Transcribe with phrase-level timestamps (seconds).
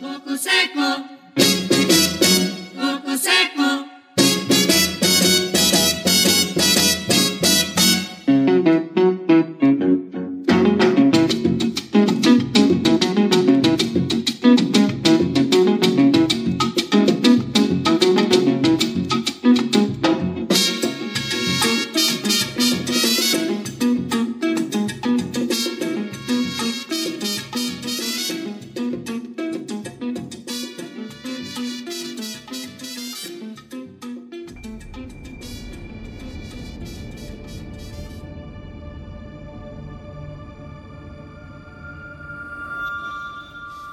[0.00, 0.36] Poco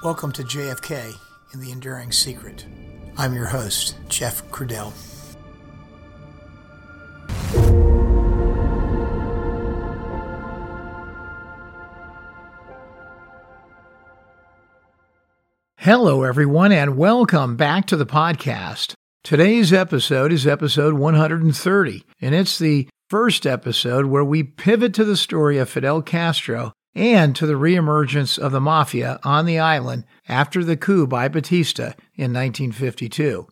[0.02, 1.14] Welcome to JFK
[1.54, 2.66] in the Enduring Secret.
[3.16, 4.92] I'm your host, Jeff Crudell.
[15.78, 18.94] Hello, everyone, and welcome back to the podcast.
[19.22, 25.16] Today's episode is episode 130, and it's the first episode where we pivot to the
[25.16, 30.62] story of Fidel Castro and to the reemergence of the mafia on the island after
[30.62, 33.46] the coup by Batista in 1952.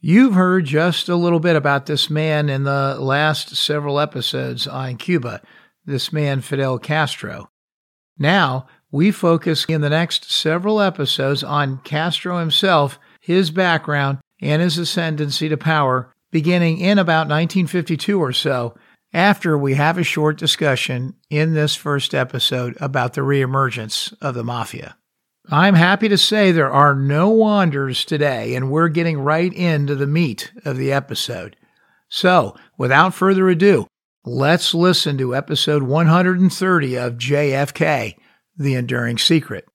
[0.00, 4.96] You've heard just a little bit about this man in the last several episodes on
[4.96, 5.42] Cuba,
[5.84, 7.50] this man Fidel Castro.
[8.18, 14.78] Now, we focus in the next several episodes on Castro himself, his background, and his
[14.78, 18.74] ascendancy to power, beginning in about 1952 or so,
[19.16, 24.44] after we have a short discussion in this first episode about the reemergence of the
[24.44, 24.94] mafia.
[25.50, 30.06] I'm happy to say there are no wanders today, and we're getting right into the
[30.06, 31.56] meat of the episode.
[32.10, 33.86] So, without further ado,
[34.26, 38.16] let's listen to episode 130 of JFK
[38.58, 39.66] The Enduring Secret.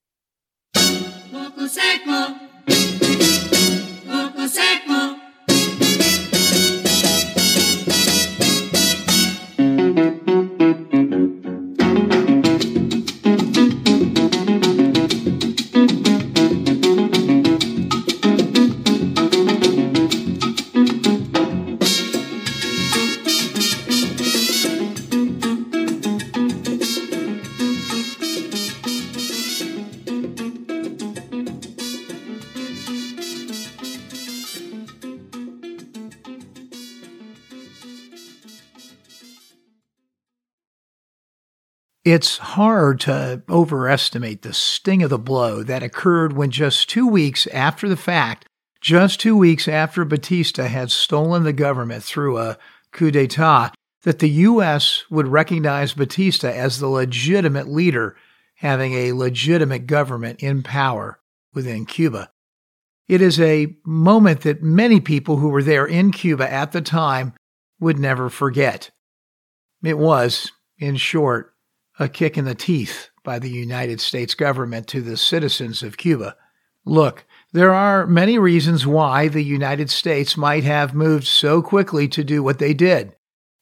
[42.12, 47.46] It's hard to overestimate the sting of the blow that occurred when just two weeks
[47.46, 48.44] after the fact,
[48.82, 52.58] just two weeks after Batista had stolen the government through a
[52.92, 53.70] coup d'etat,
[54.02, 55.04] that the U.S.
[55.08, 58.14] would recognize Batista as the legitimate leader
[58.56, 61.18] having a legitimate government in power
[61.54, 62.30] within Cuba.
[63.08, 67.32] It is a moment that many people who were there in Cuba at the time
[67.80, 68.90] would never forget.
[69.82, 71.51] It was, in short,
[71.98, 76.36] a kick in the teeth by the United States government to the citizens of Cuba.
[76.84, 82.24] Look, there are many reasons why the United States might have moved so quickly to
[82.24, 83.14] do what they did.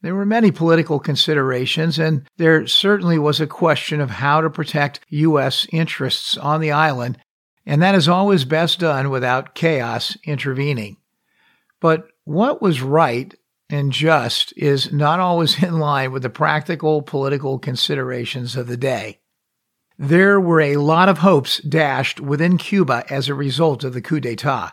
[0.02, 5.00] There were many political considerations, and there certainly was a question of how to protect
[5.08, 5.66] U.S.
[5.72, 7.18] interests on the island,
[7.66, 10.96] and that is always best done without chaos intervening.
[11.80, 13.34] But what was right
[13.70, 19.20] and just is not always in line with the practical political considerations of the day.
[19.96, 24.20] There were a lot of hopes dashed within Cuba as a result of the coup
[24.20, 24.72] d'etat.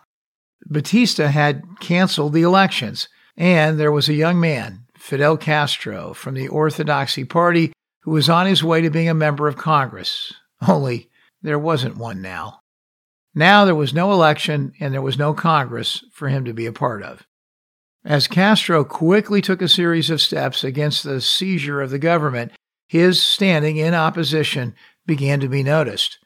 [0.66, 6.47] Batista had canceled the elections, and there was a young man, Fidel Castro, from the
[6.47, 10.34] Orthodoxy Party, who was on his way to being a member of Congress.
[10.66, 11.09] Only
[11.41, 12.62] there wasn't one now.
[13.35, 16.72] Now there was no election and there was no Congress for him to be a
[16.72, 17.26] part of.
[18.06, 22.52] As Castro quickly took a series of steps against the seizure of the government,
[22.88, 24.75] his standing in opposition
[25.06, 26.19] began to be noticed.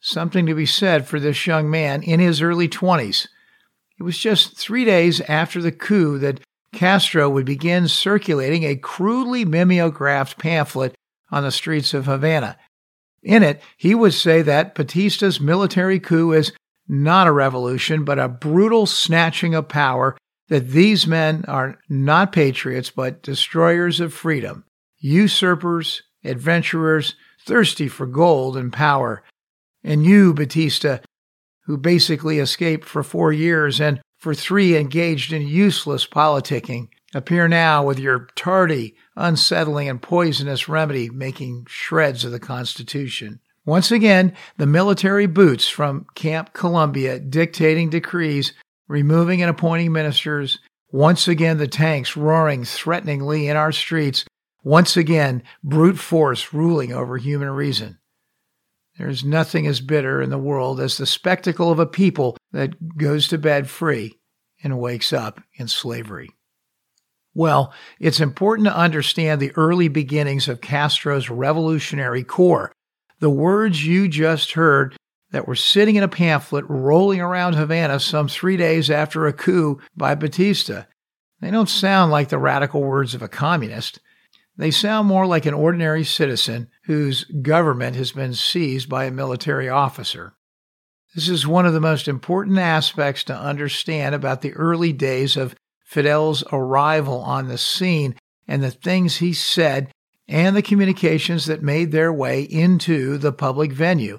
[0.00, 3.28] Something to be said for this young man in his early 20s.
[3.98, 6.40] It was just three days after the coup that
[6.72, 10.94] Castro would begin circulating a crudely mimeographed pamphlet
[11.30, 12.58] on the streets of Havana.
[13.22, 16.52] In it, he would say that Batista's military coup is
[16.86, 20.16] not a revolution, but a brutal snatching of power
[20.48, 24.64] that these men are not patriots, but destroyers of freedom,
[24.98, 27.14] usurpers, adventurers,
[27.44, 29.22] thirsty for gold and power.
[29.84, 30.98] And you, Batista,
[31.66, 37.84] who basically escaped for four years and for three engaged in useless politicking, appear now
[37.84, 43.40] with your tardy, unsettling, and poisonous remedy making shreds of the Constitution.
[43.64, 48.52] Once again, the military boots from Camp Columbia dictating decrees,
[48.88, 50.58] removing and appointing ministers.
[50.90, 54.24] Once again, the tanks roaring threateningly in our streets.
[54.62, 57.98] Once again, brute force ruling over human reason.
[58.98, 63.28] There's nothing as bitter in the world as the spectacle of a people that goes
[63.28, 64.18] to bed free
[64.62, 66.30] and wakes up in slavery.
[67.34, 72.72] Well, it's important to understand the early beginnings of Castro's revolutionary core.
[73.20, 74.95] The words you just heard
[75.30, 79.80] that were sitting in a pamphlet rolling around Havana some three days after a coup
[79.96, 80.84] by Batista.
[81.40, 84.00] They don't sound like the radical words of a communist.
[84.56, 89.68] They sound more like an ordinary citizen whose government has been seized by a military
[89.68, 90.34] officer.
[91.14, 95.54] This is one of the most important aspects to understand about the early days of
[95.84, 98.16] Fidel's arrival on the scene
[98.48, 99.90] and the things he said
[100.28, 104.18] and the communications that made their way into the public venue,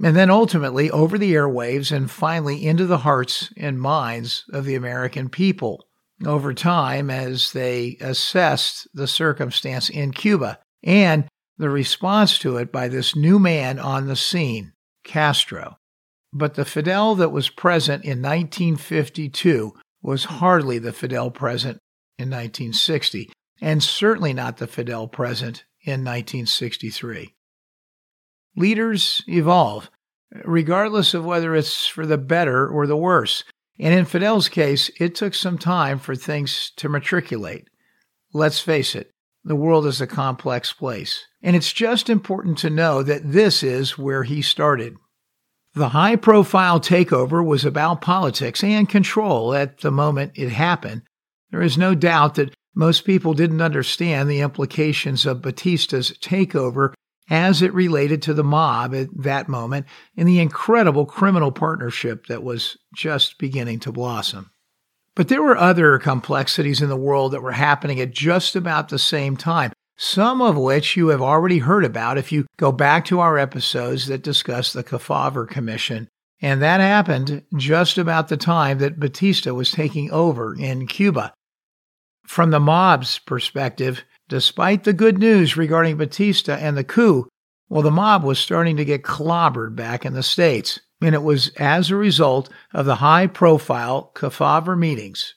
[0.00, 4.74] and then ultimately over the airwaves and finally into the hearts and minds of the
[4.74, 5.86] American people
[6.24, 11.26] over time as they assessed the circumstance in Cuba and
[11.58, 14.72] the response to it by this new man on the scene,
[15.04, 15.78] Castro.
[16.32, 21.78] But the Fidel that was present in 1952 was hardly the Fidel present
[22.18, 23.30] in 1960,
[23.60, 27.34] and certainly not the Fidel present in 1963.
[28.56, 29.90] Leaders evolve,
[30.44, 33.44] regardless of whether it's for the better or the worse.
[33.78, 37.68] And in Fidel's case, it took some time for things to matriculate.
[38.32, 39.10] Let's face it,
[39.44, 41.26] the world is a complex place.
[41.42, 44.96] And it's just important to know that this is where he started.
[45.74, 51.02] The high profile takeover was about politics and control at the moment it happened.
[51.50, 56.92] There is no doubt that most people didn't understand the implications of Batista's takeover
[57.32, 59.86] as it related to the mob at that moment
[60.16, 64.50] and the incredible criminal partnership that was just beginning to blossom.
[65.16, 68.98] But there were other complexities in the world that were happening at just about the
[68.98, 73.20] same time some of which you have already heard about if you go back to
[73.20, 76.08] our episodes that discuss the Kefauver Commission.
[76.40, 81.32] And that happened just about the time that Batista was taking over in Cuba.
[82.26, 84.02] From the mob's perspective,
[84.32, 87.28] despite the good news regarding Batista and the coup,
[87.68, 90.80] well, the mob was starting to get clobbered back in the States.
[91.02, 95.34] And it was as a result of the high profile Kefauver meetings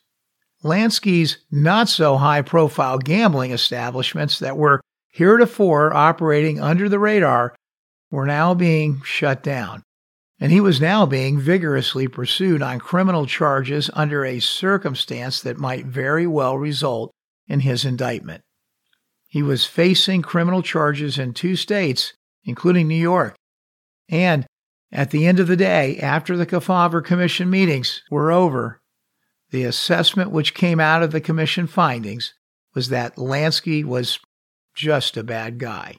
[0.63, 7.53] Lansky's not so high profile gambling establishments that were heretofore operating under the radar
[8.11, 9.83] were now being shut down.
[10.39, 15.85] And he was now being vigorously pursued on criminal charges under a circumstance that might
[15.85, 17.11] very well result
[17.47, 18.41] in his indictment.
[19.35, 22.13] He was facing criminal charges in two states,
[22.45, 23.35] including New York.
[24.07, 24.47] And
[24.93, 28.79] at the end of the day, after the Kefauver Commission meetings were over,
[29.51, 32.33] the assessment which came out of the commission findings
[32.73, 34.19] was that Lansky was
[34.73, 35.97] just a bad guy.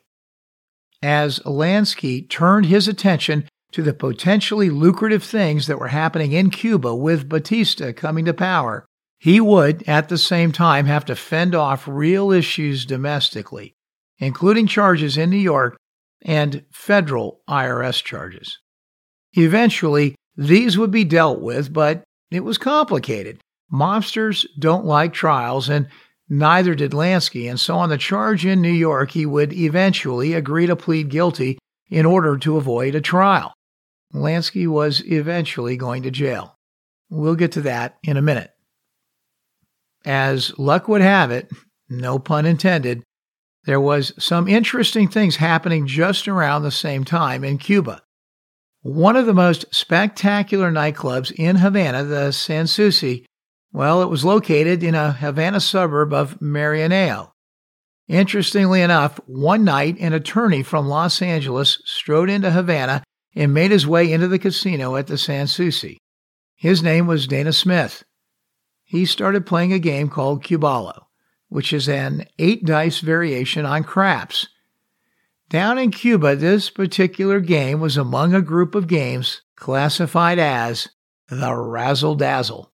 [1.02, 6.94] As Lansky turned his attention to the potentially lucrative things that were happening in Cuba
[6.94, 8.86] with Batista coming to power,
[9.18, 13.74] he would at the same time have to fend off real issues domestically,
[14.18, 15.76] including charges in New York
[16.22, 18.58] and federal IRS charges.
[19.34, 23.40] Eventually, these would be dealt with, but it was complicated.
[23.73, 25.88] Mobsters don't like trials, and
[26.28, 30.66] neither did Lansky, and so on the charge in New York, he would eventually agree
[30.66, 31.58] to plead guilty
[31.88, 33.52] in order to avoid a trial.
[34.14, 36.56] Lansky was eventually going to jail.
[37.11, 38.50] We'll get to that in a minute.
[40.06, 41.50] As luck would have it,
[41.88, 43.02] no pun intended,
[43.64, 48.00] there was some interesting things happening just around the same time in Cuba.
[48.82, 53.26] One of the most spectacular nightclubs in Havana, the Sans Souci,
[53.72, 57.32] well, it was located in a Havana suburb of Marianao.
[58.08, 63.02] Interestingly enough, one night an attorney from Los Angeles strode into Havana
[63.34, 65.98] and made his way into the casino at the Sans Souci.
[66.54, 68.04] His name was Dana Smith.
[68.88, 71.07] He started playing a game called Cubalo,
[71.49, 74.47] which is an eight dice variation on craps.
[75.49, 80.88] Down in Cuba, this particular game was among a group of games classified as
[81.28, 82.71] the razzle dazzle.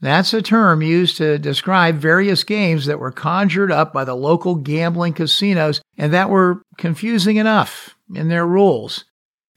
[0.00, 4.54] That's a term used to describe various games that were conjured up by the local
[4.54, 9.06] gambling casinos and that were confusing enough in their rules.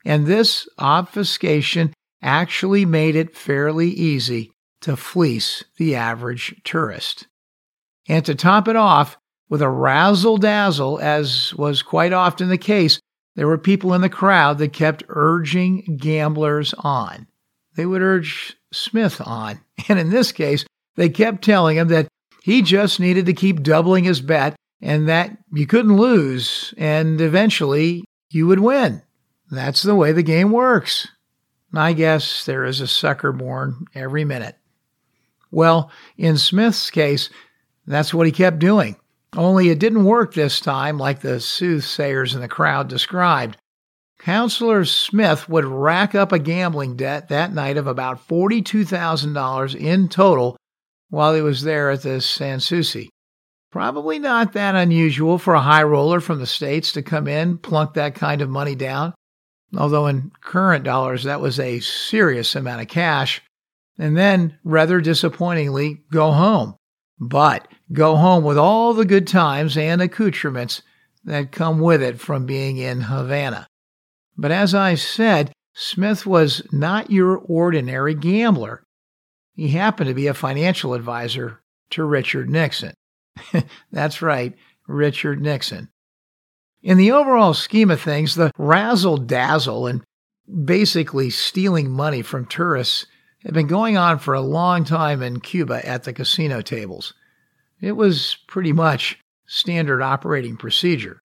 [0.04, 4.52] And this obfuscation actually made it fairly easy
[4.86, 7.26] to fleece the average tourist.
[8.08, 9.18] And to top it off,
[9.50, 13.00] with a razzle dazzle, as was quite often the case,
[13.36, 17.26] there were people in the crowd that kept urging gamblers on.
[17.76, 19.60] They would urge Smith on.
[19.90, 20.66] And in this case,
[20.96, 22.08] they kept telling him that
[22.44, 28.04] he just needed to keep doubling his bet and that you couldn't lose and eventually
[28.30, 29.02] you would win.
[29.50, 31.08] That's the way the game works.
[31.74, 34.56] I guess there is a sucker born every minute.
[35.56, 37.30] Well, in Smith's case,
[37.88, 38.98] that's what he kept doing.
[39.38, 43.56] Only it didn't work this time like the soothsayers in the crowd described.
[44.20, 50.58] Counselor Smith would rack up a gambling debt that night of about $42,000 in total
[51.10, 53.10] while he was there at the Sans Souci.
[53.72, 57.94] Probably not that unusual for a high roller from the States to come in, plunk
[57.94, 59.14] that kind of money down,
[59.78, 63.42] although in current dollars that was a serious amount of cash,
[63.98, 66.76] and then, rather disappointingly, go home.
[67.20, 70.82] But go home with all the good times and accoutrements
[71.24, 73.68] that come with it from being in Havana.
[74.38, 78.84] But as I said, Smith was not your ordinary gambler.
[79.54, 81.62] He happened to be a financial advisor
[81.92, 82.94] to Richard Nixon.
[83.92, 84.54] That's right,
[84.88, 85.90] Richard Nixon.
[86.84, 90.04] In the overall scheme of things, the razzle dazzle and
[90.64, 93.08] basically stealing money from tourists
[93.46, 97.14] had been going on for a long time in Cuba at the casino tables.
[97.80, 101.20] It was pretty much standard operating procedure.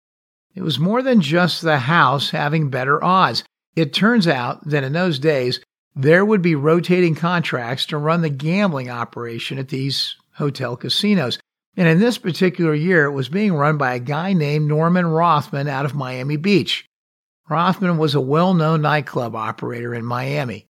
[0.55, 3.43] It was more than just the house having better odds.
[3.75, 5.61] It turns out that in those days,
[5.97, 11.39] there would be rotating contracts to run the gambling operation at these hotel casinos.
[11.77, 15.69] And in this particular year, it was being run by a guy named Norman Rothman
[15.69, 16.85] out of Miami Beach.
[17.49, 20.67] Rothman was a well known nightclub operator in Miami.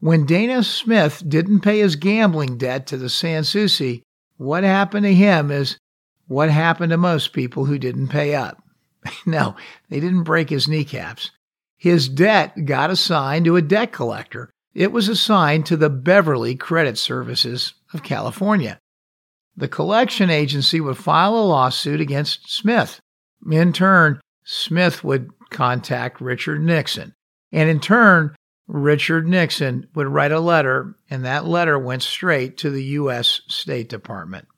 [0.00, 4.02] When Dana Smith didn't pay his gambling debt to the Sans Souci,
[4.36, 5.78] what happened to him is
[6.26, 8.62] what happened to most people who didn't pay up.
[9.26, 9.56] no,
[9.88, 11.30] they didn't break his kneecaps.
[11.76, 14.50] His debt got assigned to a debt collector.
[14.74, 18.78] It was assigned to the Beverly Credit Services of California.
[19.56, 23.00] The collection agency would file a lawsuit against Smith.
[23.50, 27.14] In turn, Smith would contact Richard Nixon.
[27.52, 28.34] And in turn,
[28.66, 33.42] Richard Nixon would write a letter, and that letter went straight to the U.S.
[33.46, 34.48] State Department.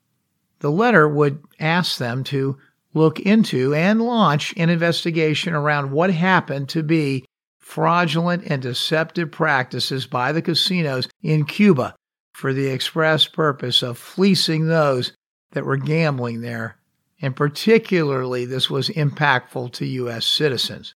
[0.59, 2.57] The letter would ask them to
[2.93, 7.25] look into and launch an investigation around what happened to be
[7.59, 11.93] fraudulent and deceptive practices by the casinos in Cuba
[12.33, 15.11] for the express purpose of fleecing those
[15.51, 16.77] that were gambling there.
[17.21, 20.25] And particularly, this was impactful to U.S.
[20.25, 20.93] citizens.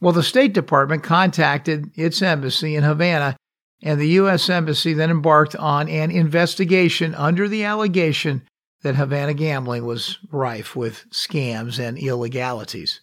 [0.00, 3.36] Well, the State Department contacted its embassy in Havana,
[3.82, 4.50] and the U.S.
[4.50, 8.42] Embassy then embarked on an investigation under the allegation
[8.82, 13.00] that Havana gambling was rife with scams and illegalities.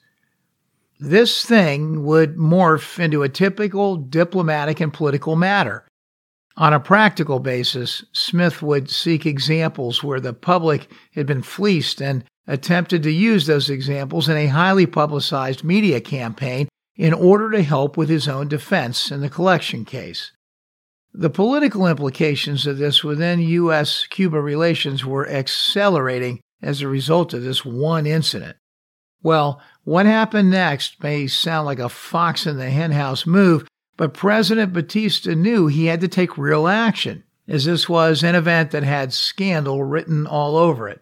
[1.00, 5.88] This thing would morph into a typical diplomatic and political matter.
[6.58, 12.24] On a practical basis, Smith would seek examples where the public had been fleeced and
[12.48, 17.98] attempted to use those examples in a highly publicized media campaign in order to help
[17.98, 20.32] with his own defense in the collection case.
[21.14, 24.08] The political implications of this within U.S.
[24.08, 28.58] Cuba relations were accelerating as a result of this one incident.
[29.22, 34.74] Well, what happened next may sound like a fox in the henhouse move, but President
[34.74, 39.14] Batista knew he had to take real action, as this was an event that had
[39.14, 41.02] scandal written all over it.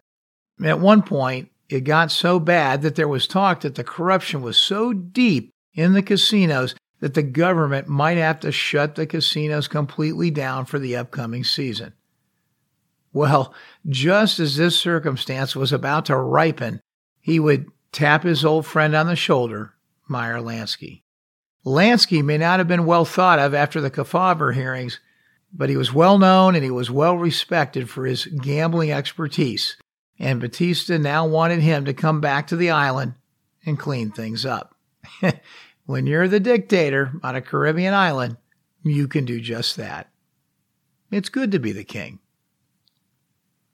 [0.63, 4.57] At one point, it got so bad that there was talk that the corruption was
[4.57, 10.31] so deep in the casinos that the government might have to shut the casinos completely
[10.31, 11.93] down for the upcoming season.
[13.13, 13.53] Well,
[13.87, 16.79] just as this circumstance was about to ripen,
[17.19, 19.73] he would tap his old friend on the shoulder,
[20.07, 21.01] Meyer Lansky.
[21.65, 24.99] Lansky may not have been well thought of after the Kefauver hearings,
[25.53, 29.75] but he was well known and he was well respected for his gambling expertise,
[30.17, 33.15] and Batista now wanted him to come back to the island
[33.65, 34.70] and clean things up.
[35.85, 38.37] when you're the dictator on a Caribbean island,
[38.83, 40.09] you can do just that.
[41.11, 42.19] It's good to be the king.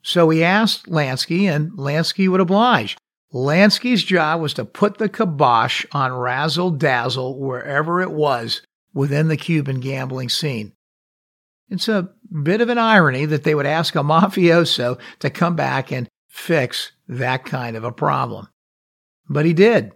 [0.01, 2.97] So he asked Lansky, and Lansky would oblige.
[3.33, 8.61] Lansky's job was to put the kibosh on razzle dazzle wherever it was
[8.93, 10.73] within the Cuban gambling scene.
[11.69, 12.09] It's a
[12.43, 16.93] bit of an irony that they would ask a mafioso to come back and fix
[17.07, 18.47] that kind of a problem.
[19.29, 19.91] But he did,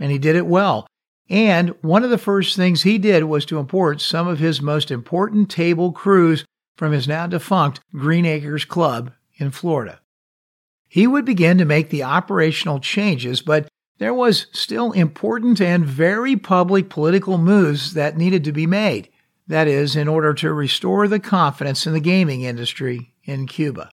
[0.00, 0.86] and he did it well.
[1.30, 4.90] And one of the first things he did was to import some of his most
[4.90, 6.44] important table crews
[6.76, 10.00] from his now defunct Green Acres Club in Florida.
[10.88, 13.68] He would begin to make the operational changes, but
[13.98, 19.08] there was still important and very public political moves that needed to be made.
[19.46, 23.90] That is, in order to restore the confidence in the gaming industry in Cuba.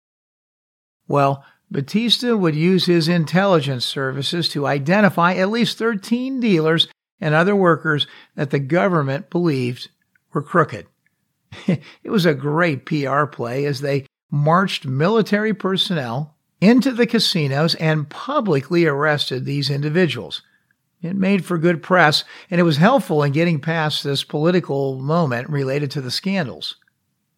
[1.08, 6.88] Well, Batista would use his intelligence services to identify at least 13 dealers
[7.20, 9.90] and other workers that the government believed
[10.34, 10.88] were crooked.
[11.68, 18.10] it was a great PR play as they marched military personnel into the casinos and
[18.10, 20.42] publicly arrested these individuals.
[21.02, 25.50] It made for good press, and it was helpful in getting past this political moment
[25.50, 26.78] related to the scandals.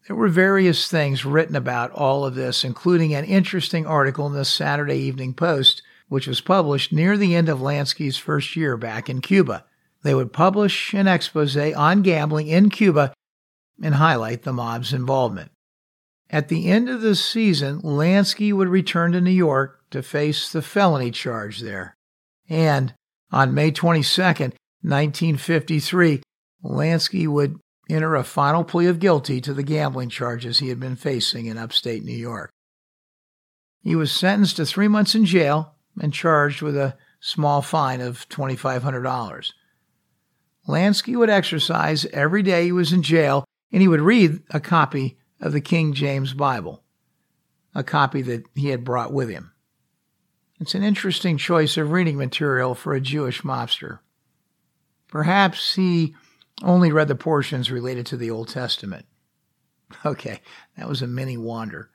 [0.07, 4.45] There were various things written about all of this, including an interesting article in the
[4.45, 9.21] Saturday Evening Post, which was published near the end of Lansky's first year back in
[9.21, 9.65] Cuba.
[10.03, 13.13] They would publish an expose on gambling in Cuba
[13.81, 15.51] and highlight the mob's involvement.
[16.29, 20.61] At the end of the season, Lansky would return to New York to face the
[20.61, 21.95] felony charge there.
[22.49, 22.93] And
[23.31, 26.21] on May 22, 1953,
[26.63, 27.59] Lansky would
[27.89, 31.57] enter a final plea of guilty to the gambling charges he had been facing in
[31.57, 32.49] upstate New York.
[33.81, 38.27] He was sentenced to three months in jail and charged with a small fine of
[38.29, 39.51] $2,500.
[40.67, 45.17] Lansky would exercise every day he was in jail, and he would read a copy
[45.39, 46.83] of the King James Bible,
[47.73, 49.51] a copy that he had brought with him.
[50.59, 53.99] It's an interesting choice of reading material for a Jewish mobster.
[55.09, 56.15] Perhaps he
[56.63, 59.05] only read the portions related to the Old Testament.
[60.03, 60.41] Okay,
[60.77, 61.91] that was a mini wander.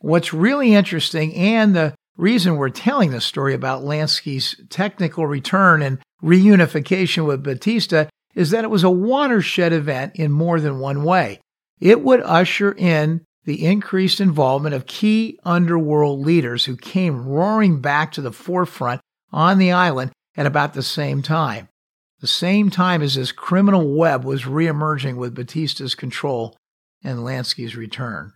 [0.00, 5.98] What's really interesting, and the reason we're telling the story about Lansky's technical return and
[6.22, 11.40] reunification with Batista, is that it was a watershed event in more than one way.
[11.80, 18.12] It would usher in the increased involvement of key underworld leaders who came roaring back
[18.12, 19.00] to the forefront
[19.32, 21.68] on the island at about the same time
[22.20, 26.56] the same time as this criminal web was reemerging with Batista's control
[27.04, 28.32] and Lansky's return.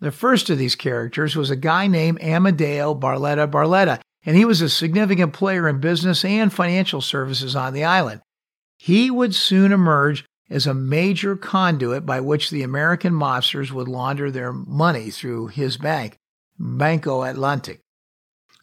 [0.00, 4.60] The first of these characters was a guy named Amadeo Barletta Barletta, and he was
[4.60, 8.20] a significant player in business and financial services on the island.
[8.76, 14.30] He would soon emerge as a major conduit by which the American mobsters would launder
[14.30, 16.16] their money through his bank,
[16.58, 17.80] Banco Atlantic.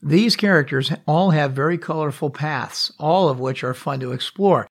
[0.01, 4.67] These characters all have very colorful paths, all of which are fun to explore,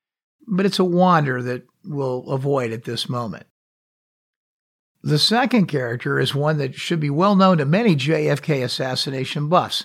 [0.47, 3.47] but it's a wander that we'll avoid at this moment.
[5.07, 9.85] The second character is one that should be well known to many JFK assassination buffs.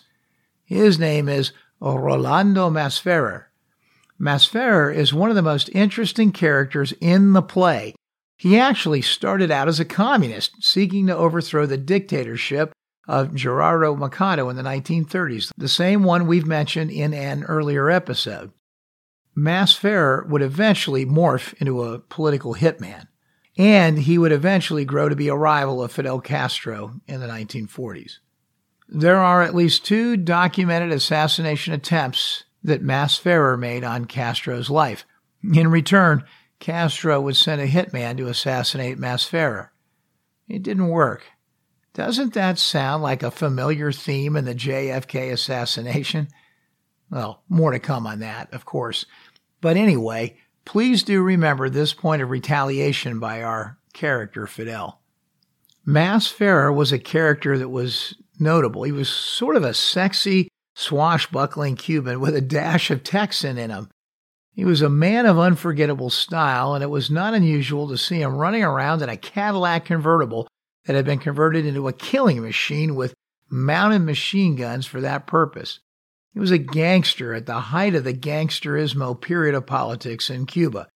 [0.63, 1.51] His name is
[1.82, 3.47] Rolando Masferrer.
[4.17, 7.95] Masferrer is one of the most interesting characters in the play.
[8.38, 12.71] He actually started out as a communist seeking to overthrow the dictatorship
[13.05, 18.53] of Gerardo Mercado in the 1930s, the same one we've mentioned in an earlier episode.
[19.38, 23.08] Masferrer would eventually morph into a political hitman,
[23.60, 28.19] and he would eventually grow to be a rival of Fidel Castro in the 1940s.
[28.88, 35.06] There are at least two documented assassination attempts that Masferrer made on Castro's life.
[35.43, 36.24] In return,
[36.60, 39.69] Castro would send a hitman to assassinate Masferrer.
[40.48, 41.26] It didn't work.
[41.93, 46.30] Doesn't that sound like a familiar theme in the JFK assassination?
[47.12, 49.06] Well, more to come on that, of course.
[49.60, 50.38] But anyway,
[50.69, 55.01] please do remember this point of retaliation by our character, Fidel.
[55.84, 58.84] Masferrer was a character that was notable.
[58.84, 63.89] He was sort of a sexy, swashbuckling Cuban with a dash of Texan in him.
[64.53, 68.36] He was a man of unforgettable style, and it was not unusual to see him
[68.36, 70.47] running around in a Cadillac convertible
[70.86, 73.15] that had been converted into a killing machine with
[73.49, 75.79] mounted machine guns for that purpose.
[76.34, 80.88] He was a gangster at the height of the gangsterismo period of politics in Cuba,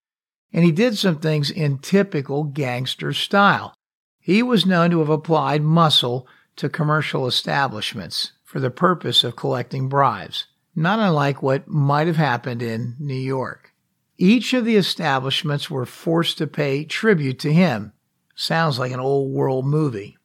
[0.52, 3.74] and he did some things in typical gangster style.
[4.20, 9.90] He was known to have applied muscle to commercial establishments for the purpose of collecting
[9.90, 13.74] bribes, not unlike what might have happened in New York.
[14.18, 17.94] Each of the establishments were forced to pay tribute to him
[18.36, 20.18] Sounds like an old world movie.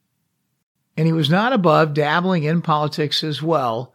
[0.97, 3.95] And he was not above dabbling in politics as well.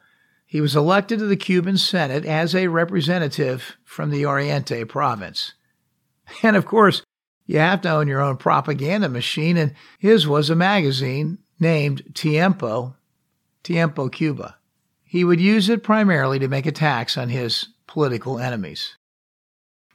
[0.54, 5.54] He was elected to the Cuban Senate as a representative from the Oriente province.
[6.44, 7.02] And of course,
[7.48, 12.96] you have to own your own propaganda machine, and his was a magazine named Tiempo,
[13.64, 14.58] Tiempo Cuba.
[15.04, 18.96] He would use it primarily to make attacks on his political enemies.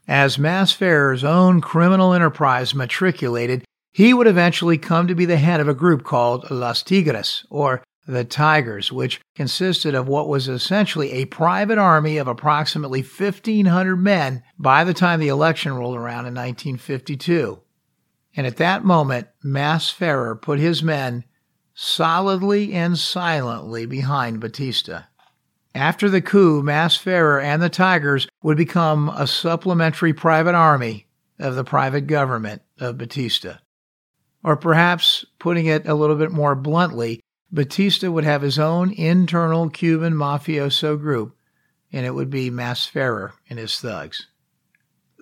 [0.08, 5.68] As Masferrer's own criminal enterprise matriculated, he would eventually come to be the head of
[5.68, 11.26] a group called Las Tigres, or the Tigers, which consisted of what was essentially a
[11.26, 17.60] private army of approximately 1,500 men by the time the election rolled around in 1952.
[18.34, 21.24] And at that moment, Masferrer put his men
[21.74, 25.02] solidly and silently behind Batista.
[25.74, 31.06] After the coup, Masferrer and the Tigers would become a supplementary private army
[31.38, 33.58] of the private government of Batista.
[34.42, 39.70] Or perhaps, putting it a little bit more bluntly, Batista would have his own internal
[39.70, 41.36] Cuban mafioso group,
[41.92, 44.26] and it would be Masferrer and his thugs.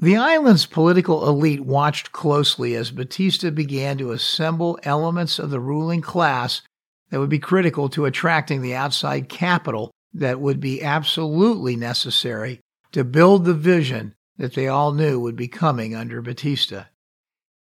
[0.01, 6.03] The island's political elite watched closely as Batista began to assemble elements of the ruling
[6.03, 6.63] class
[7.11, 12.61] that would be critical to attracting the outside capital that would be absolutely necessary
[12.93, 16.85] to build the vision that they all knew would be coming under Batista.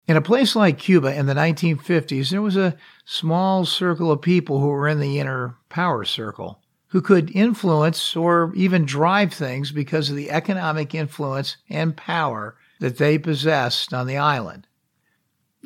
[0.06, 4.60] In a place like Cuba in the 1950s, there was a small circle of people
[4.60, 10.10] who were in the inner power circle, who could influence or even drive things because
[10.10, 14.66] of the economic influence and power that they possessed on the island.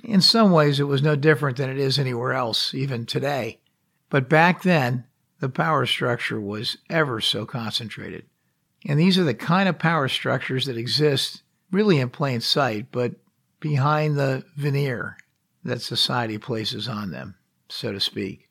[0.05, 3.59] In some ways, it was no different than it is anywhere else, even today.
[4.09, 5.05] But back then,
[5.41, 8.27] the power structure was ever so concentrated.
[8.87, 13.17] And these are the kind of power structures that exist really in plain sight, but
[13.61, 15.17] behind the veneer
[15.65, 17.35] that society places on them,
[17.69, 18.49] so to speak.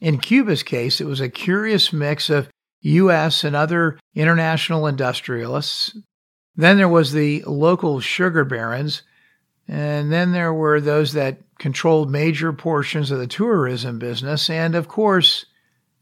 [0.00, 2.48] In Cuba's case, it was a curious mix of
[2.80, 3.44] U.S.
[3.44, 5.96] and other international industrialists.
[6.56, 9.02] Then there was the local sugar barons,
[9.68, 14.88] and then there were those that controlled major portions of the tourism business, and of
[14.88, 15.46] course,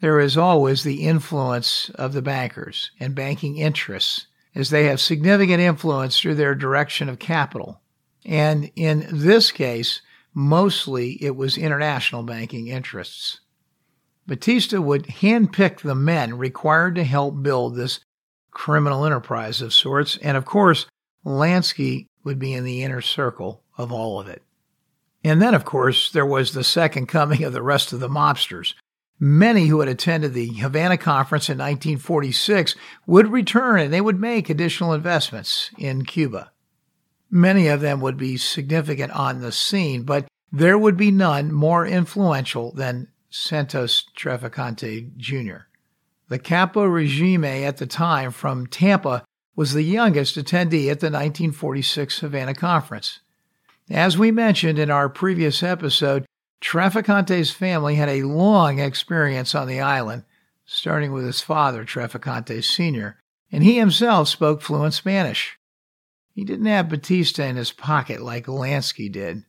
[0.01, 5.61] there is always the influence of the bankers and banking interests, as they have significant
[5.61, 7.80] influence through their direction of capital.
[8.25, 10.03] And in this case,
[10.35, 13.41] mostly it was international banking interests.
[14.27, 18.01] Batista would handpick the men required to help build this
[18.51, 20.87] criminal enterprise of sorts, and of course,
[21.25, 24.43] Lansky would be in the inner circle of all of it.
[25.25, 28.75] And then, of course, there was the second coming of the rest of the mobsters.
[29.19, 32.75] Many who had attended the Havana Conference in 1946
[33.07, 36.53] would return and they would make additional investments in Cuba.
[37.31, 41.87] Many of them would be significant on the scene, but there would be none more
[41.87, 45.67] influential than Santos Traficante Jr.
[46.29, 52.19] The capo regime at the time from Tampa was the youngest attendee at the 1946
[52.21, 53.21] Havana Conference.
[53.89, 56.25] As we mentioned in our previous episode,
[56.61, 60.25] Traficante's family had a long experience on the island,
[60.65, 63.19] starting with his father, Traficante Sr.,
[63.53, 65.59] and he himself spoke fluent Spanish.
[66.33, 69.45] He didn't have Batista in his pocket like Lansky did,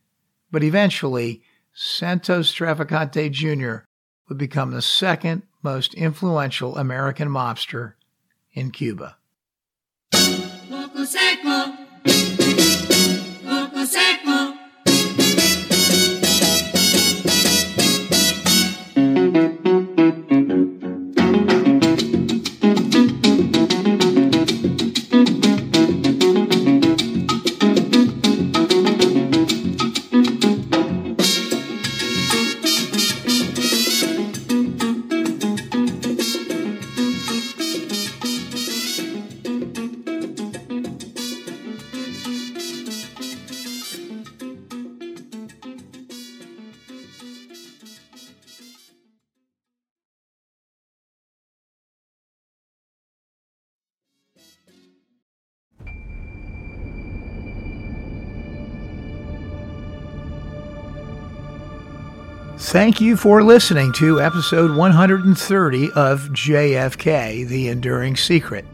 [0.51, 3.85] but eventually, Santos Traficante Jr.
[4.27, 7.93] would become the second most influential American mobster
[8.53, 9.17] in Cuba.
[62.63, 68.65] Thank you for listening to episode 130 of JFK The Enduring Secret.